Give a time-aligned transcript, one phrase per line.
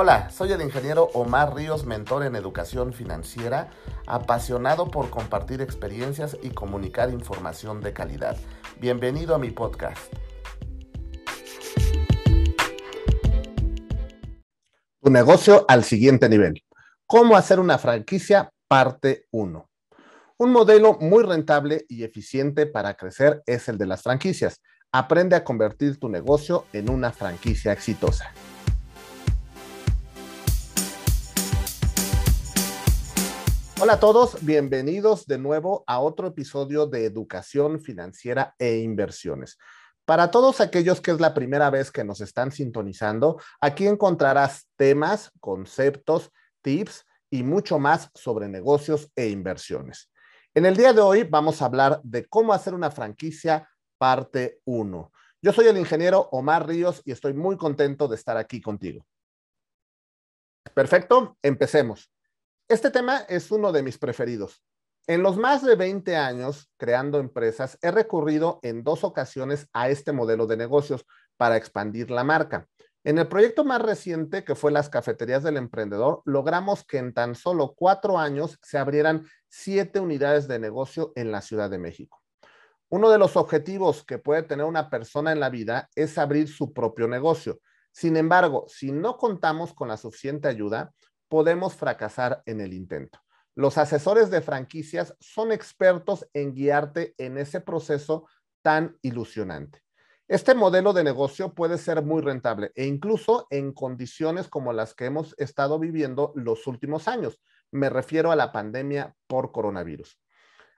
[0.00, 3.70] Hola, soy el ingeniero Omar Ríos, mentor en educación financiera,
[4.06, 8.36] apasionado por compartir experiencias y comunicar información de calidad.
[8.78, 10.00] Bienvenido a mi podcast.
[15.02, 16.62] Tu negocio al siguiente nivel.
[17.04, 18.52] ¿Cómo hacer una franquicia?
[18.68, 19.68] Parte 1.
[20.36, 24.62] Un modelo muy rentable y eficiente para crecer es el de las franquicias.
[24.92, 28.32] Aprende a convertir tu negocio en una franquicia exitosa.
[33.80, 39.56] Hola a todos, bienvenidos de nuevo a otro episodio de Educación Financiera e Inversiones.
[40.04, 45.30] Para todos aquellos que es la primera vez que nos están sintonizando, aquí encontrarás temas,
[45.38, 50.10] conceptos, tips y mucho más sobre negocios e inversiones.
[50.54, 55.12] En el día de hoy vamos a hablar de cómo hacer una franquicia parte 1.
[55.40, 59.06] Yo soy el ingeniero Omar Ríos y estoy muy contento de estar aquí contigo.
[60.74, 62.10] Perfecto, empecemos.
[62.70, 64.62] Este tema es uno de mis preferidos.
[65.06, 70.12] En los más de 20 años creando empresas, he recurrido en dos ocasiones a este
[70.12, 71.06] modelo de negocios
[71.38, 72.68] para expandir la marca.
[73.04, 77.34] En el proyecto más reciente, que fue las cafeterías del emprendedor, logramos que en tan
[77.36, 82.20] solo cuatro años se abrieran siete unidades de negocio en la Ciudad de México.
[82.90, 86.74] Uno de los objetivos que puede tener una persona en la vida es abrir su
[86.74, 87.60] propio negocio.
[87.92, 90.92] Sin embargo, si no contamos con la suficiente ayuda,
[91.28, 93.20] podemos fracasar en el intento.
[93.54, 98.26] Los asesores de franquicias son expertos en guiarte en ese proceso
[98.62, 99.82] tan ilusionante.
[100.28, 105.06] Este modelo de negocio puede ser muy rentable e incluso en condiciones como las que
[105.06, 107.40] hemos estado viviendo los últimos años.
[107.70, 110.20] Me refiero a la pandemia por coronavirus.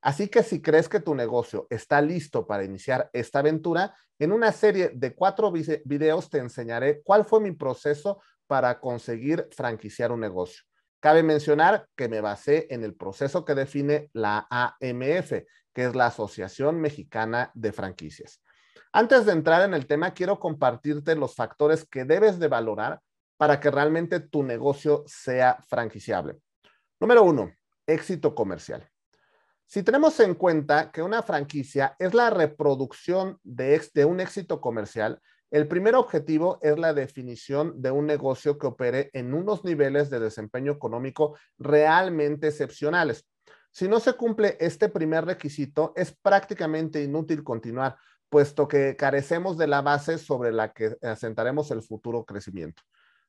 [0.00, 4.50] Así que si crees que tu negocio está listo para iniciar esta aventura, en una
[4.50, 10.62] serie de cuatro videos te enseñaré cuál fue mi proceso para conseguir franquiciar un negocio.
[11.00, 15.32] Cabe mencionar que me basé en el proceso que define la AMF,
[15.72, 18.40] que es la Asociación Mexicana de Franquicias.
[18.92, 23.00] Antes de entrar en el tema, quiero compartirte los factores que debes de valorar
[23.36, 26.38] para que realmente tu negocio sea franquiciable.
[27.00, 27.52] Número uno,
[27.86, 28.88] éxito comercial.
[29.66, 35.20] Si tenemos en cuenta que una franquicia es la reproducción de, de un éxito comercial,
[35.52, 40.18] el primer objetivo es la definición de un negocio que opere en unos niveles de
[40.18, 43.28] desempeño económico realmente excepcionales.
[43.70, 47.98] Si no se cumple este primer requisito, es prácticamente inútil continuar,
[48.30, 52.82] puesto que carecemos de la base sobre la que asentaremos el futuro crecimiento.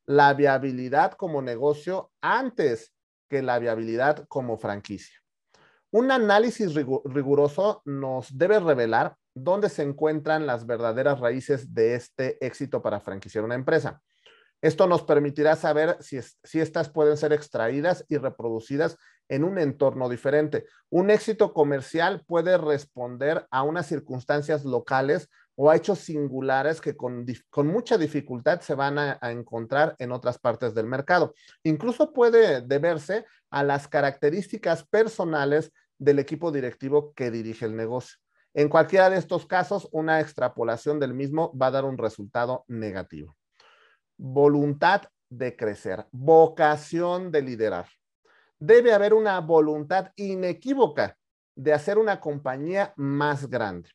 [0.06, 2.94] La viabilidad como negocio antes
[3.30, 5.20] que la viabilidad como franquicia.
[5.92, 12.82] Un análisis riguroso nos debe revelar dónde se encuentran las verdaderas raíces de este éxito
[12.82, 14.02] para franquiciar una empresa.
[14.64, 16.18] Esto nos permitirá saber si,
[16.58, 20.66] estas pueden ser extraídas y reproducidas en un entorno diferente.
[20.90, 27.26] Un éxito comercial puede responder a unas circunstancias locales o a hechos singulares que con,
[27.68, 31.34] mucha dificultad se van a, encontrar en otras partes del mercado.
[31.64, 38.23] Incluso puede deberse a las características personales del equipo directivo que dirige el negocio.
[38.56, 43.36] En cualquiera de estos casos, una extrapolación del mismo va a dar un resultado negativo.
[44.16, 47.88] Voluntad de crecer, vocación de liderar.
[48.60, 51.18] Debe haber una voluntad inequívoca
[51.56, 53.90] de hacer una compañía más grande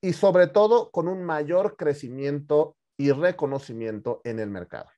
[0.00, 4.88] y sobre todo con un mayor crecimiento y reconocimiento en el mercado.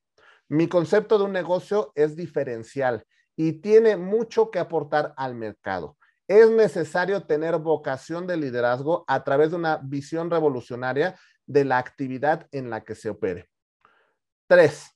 [0.49, 3.05] Mi concepto de un negocio es diferencial
[3.35, 5.97] y tiene mucho que aportar al mercado
[6.29, 12.49] es necesario tener vocación de liderazgo a través de una visión revolucionaria de la actividad
[12.53, 13.49] en la que se opere.
[14.47, 14.87] Tres,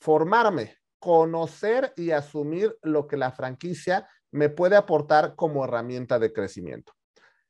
[0.00, 6.92] formarme, conocer y asumir lo que la franquicia me puede aportar como herramienta de crecimiento.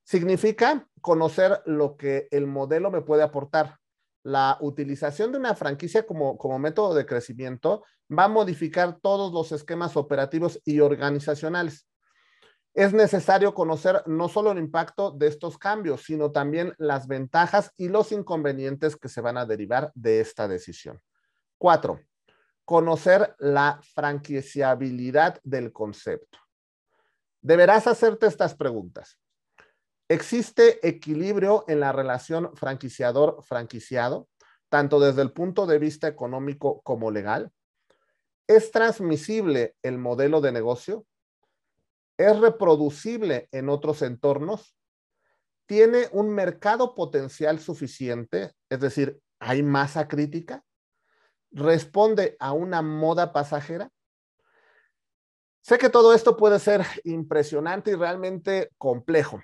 [0.05, 3.79] Significa conocer lo que el modelo me puede aportar.
[4.23, 9.53] La utilización de una franquicia como, como método de crecimiento va a modificar todos los
[9.53, 11.87] esquemas operativos y organizacionales
[12.77, 17.89] es necesario conocer no solo el impacto de estos cambios, sino también las ventajas y
[17.89, 21.01] los inconvenientes que se van a derivar de esta decisión.
[21.57, 22.01] Cuatro,
[22.67, 26.39] conocer la franquiciabilidad del concepto.
[27.41, 29.19] Deberás hacerte estas preguntas.
[30.07, 34.29] ¿Existe equilibrio en la relación franquiciador-franquiciado,
[34.69, 37.51] tanto desde el punto de vista económico como legal?
[38.47, 41.07] ¿Es transmisible el modelo de negocio?
[42.19, 44.77] Es reproducible en otros entornos,
[45.67, 50.65] tiene un mercado potencial suficiente, es decir, hay masa crítica,
[51.51, 53.91] responde a una moda pasajera?
[55.63, 59.43] Sé que todo esto puede ser impresionante y realmente complejo.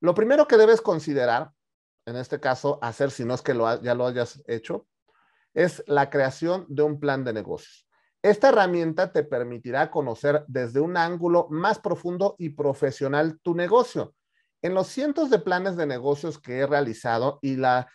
[0.00, 1.52] Lo primero que debes considerar,
[2.06, 4.86] en este caso, hacer si no es que ya lo hayas hecho,
[5.52, 7.86] es la creación de un plan de negocios.
[8.24, 14.14] Esta herramienta te permitirá conocer desde un ángulo más profundo y profesional tu negocio.
[14.62, 17.86] En los cientos de planes de negocios que he realizado y la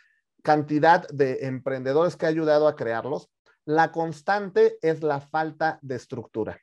[0.43, 3.31] cantidad de emprendedores que he ayudado a crearlos,
[3.65, 6.61] la constante es la falta de estructura.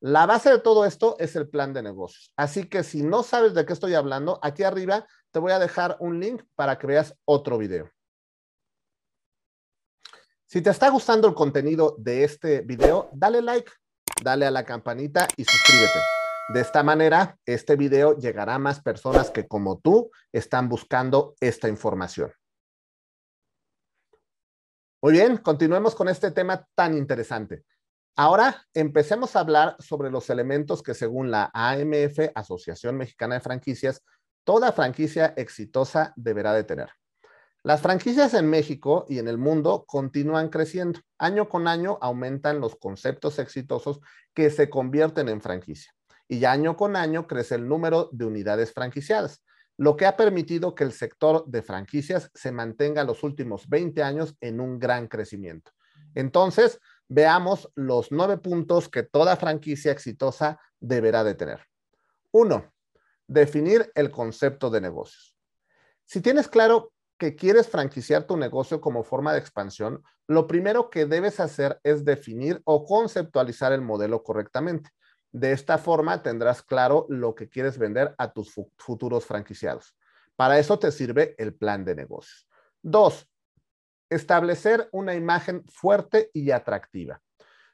[0.00, 2.34] La base de todo esto es el plan de negocios.
[2.36, 5.96] Así que si no sabes de qué estoy hablando, aquí arriba te voy a dejar
[6.00, 7.88] un link para que veas otro video.
[10.54, 13.72] Si te está gustando el contenido de este video, dale like,
[14.22, 15.98] dale a la campanita y suscríbete.
[16.54, 21.68] De esta manera, este video llegará a más personas que como tú están buscando esta
[21.68, 22.32] información.
[25.02, 27.64] Muy bien, continuemos con este tema tan interesante.
[28.14, 34.04] Ahora empecemos a hablar sobre los elementos que según la AMF, Asociación Mexicana de Franquicias,
[34.44, 36.90] toda franquicia exitosa deberá de tener.
[37.66, 41.00] Las franquicias en México y en el mundo continúan creciendo.
[41.16, 44.00] Año con año aumentan los conceptos exitosos
[44.34, 45.90] que se convierten en franquicia.
[46.28, 49.42] Y año con año crece el número de unidades franquiciadas,
[49.78, 54.36] lo que ha permitido que el sector de franquicias se mantenga los últimos 20 años
[54.42, 55.70] en un gran crecimiento.
[56.14, 56.78] Entonces,
[57.08, 61.60] veamos los nueve puntos que toda franquicia exitosa deberá de tener.
[62.30, 62.74] Uno,
[63.26, 65.34] definir el concepto de negocios.
[66.04, 66.92] Si tienes claro
[67.32, 72.60] quieres franquiciar tu negocio como forma de expansión, lo primero que debes hacer es definir
[72.64, 74.90] o conceptualizar el modelo correctamente.
[75.32, 79.96] De esta forma tendrás claro lo que quieres vender a tus futuros franquiciados.
[80.36, 82.46] Para eso te sirve el plan de negocios.
[82.82, 83.26] Dos,
[84.10, 87.20] establecer una imagen fuerte y atractiva.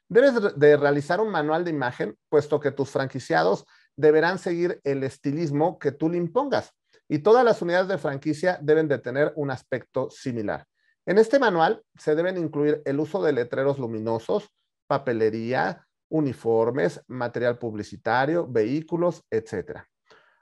[0.07, 3.65] Debes de realizar un manual de imagen, puesto que tus franquiciados
[3.95, 6.73] deberán seguir el estilismo que tú le impongas
[7.11, 10.65] y todas las unidades de franquicia deben de tener un aspecto similar.
[11.05, 14.47] En este manual se deben incluir el uso de letreros luminosos,
[14.87, 19.81] papelería, uniformes, material publicitario, vehículos, etc.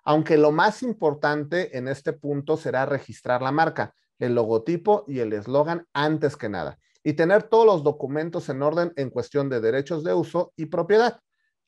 [0.03, 5.33] Aunque lo más importante en este punto será registrar la marca, el logotipo y el
[5.33, 10.03] eslogan antes que nada, y tener todos los documentos en orden en cuestión de derechos
[10.03, 11.19] de uso y propiedad.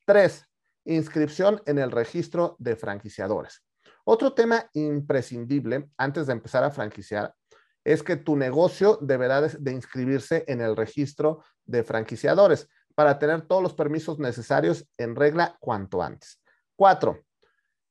[0.06, 0.46] Tres,
[0.84, 3.64] inscripción en el registro de franquiciadores.
[4.04, 7.34] Otro tema imprescindible antes de empezar a franquiciar
[7.84, 13.62] es que tu negocio deberá de, inscribirse en el registro de franquiciadores para tener todos
[13.62, 16.40] los permisos necesarios en regla cuanto antes.
[16.76, 17.24] Cuatro,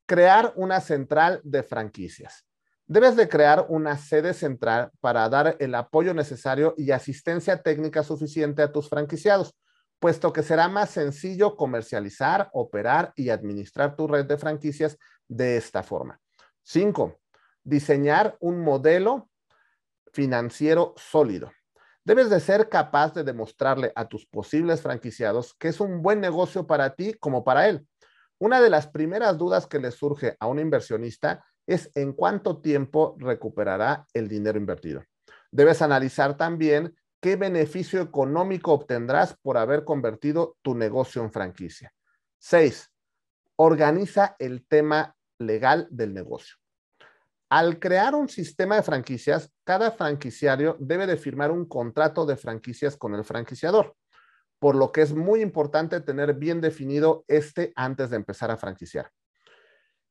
[0.06, 2.46] crear una central de franquicias.
[2.86, 8.62] Debes de crear una sede central para dar el apoyo necesario y asistencia técnica suficiente
[8.62, 9.56] a tus franquiciados,
[10.00, 14.98] puesto que será más sencillo comercializar, operar y administrar tu red de franquicias
[15.32, 16.20] de esta forma.
[16.62, 17.22] Cinco,
[17.64, 19.30] diseñar un modelo
[20.12, 21.52] financiero sólido.
[22.04, 26.68] Debes de ser capaz de demostrarle a tus posibles franquiciados que es un buen negocio
[26.68, 27.88] para ti como para él.
[28.40, 33.16] Una de las primeras dudas que le surge a un inversionista es en cuánto tiempo
[33.20, 35.04] recuperará el dinero invertido.
[35.52, 41.94] Debes analizar también qué beneficio económico obtendrás por haber convertido tu negocio en franquicia.
[42.40, 42.92] Seis,
[43.56, 46.56] organiza el tema legal del negocio.
[47.50, 52.96] Al crear un sistema de franquicias, cada franquiciario debe de firmar un contrato de franquicias
[52.96, 53.96] con el franquiciador,
[54.58, 59.12] por lo que es muy importante tener bien definido este antes de empezar a franquiciar.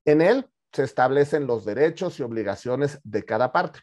[0.05, 3.81] En él se establecen los derechos y obligaciones de cada parte.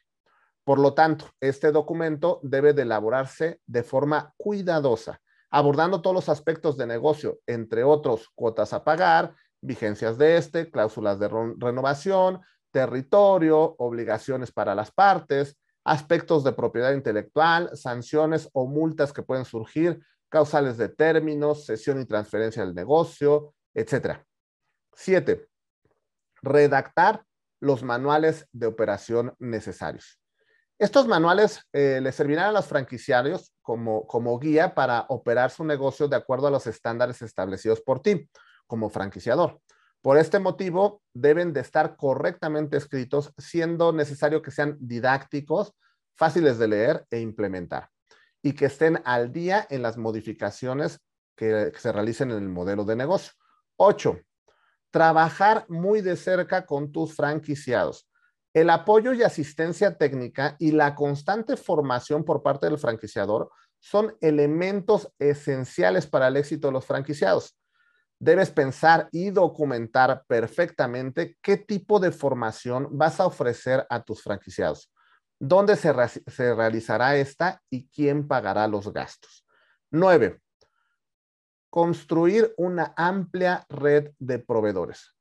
[0.64, 6.78] Por lo tanto, este documento debe de elaborarse de forma cuidadosa, abordando todos los aspectos
[6.78, 9.34] de negocio, entre otros cuotas a pagar,
[9.68, 17.70] vigencias de este, cláusulas de renovación, territorio, obligaciones para las partes, aspectos de propiedad intelectual,
[17.76, 24.20] sanciones o multas que pueden surgir, causales de términos, cesión y transferencia del negocio, etc.
[24.94, 25.48] Siete,
[26.42, 27.24] redactar
[27.60, 30.20] los manuales de operación necesarios.
[30.80, 36.08] Estos manuales eh, les servirán a los franquiciarios como, como guía para operar su negocio
[36.08, 38.30] de acuerdo a los estándares establecidos por ti
[38.68, 39.60] como franquiciador.
[40.02, 45.74] Por este motivo, deben de estar correctamente escritos, siendo necesario que sean didácticos,
[46.16, 47.90] fáciles de leer e implementar,
[48.42, 51.00] y que estén al día en las modificaciones
[51.36, 53.34] que, se realicen en el modelo de negocio.
[53.78, 54.20] Ocho,
[54.92, 58.10] trabajar muy de cerca con tus franquiciados.
[58.54, 65.14] El apoyo y asistencia técnica y la constante formación por parte del franquiciador son elementos
[65.20, 67.56] esenciales para el éxito de los franquiciados.
[68.20, 74.92] Debes pensar y documentar perfectamente qué tipo de formación vas a ofrecer a tus franquiciados,
[75.40, 75.94] dónde se,
[76.56, 79.46] realizará esta y quién pagará los gastos.
[79.92, 80.42] Nueve,
[81.70, 85.14] construir una amplia red de proveedores.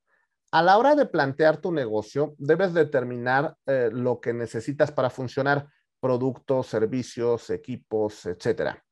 [0.53, 5.69] A la hora de plantear tu negocio, debes determinar eh, lo que necesitas para funcionar,
[6.01, 8.86] productos, servicios, equipos, etcétera.